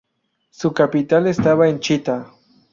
Su 0.49 0.73
capital 0.73 1.27
estaba 1.27 1.69
en 1.69 1.79
Chitá. 1.79 2.33